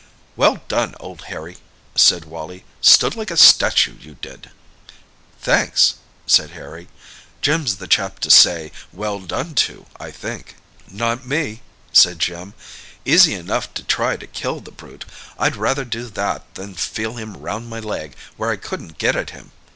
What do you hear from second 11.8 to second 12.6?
said Jim.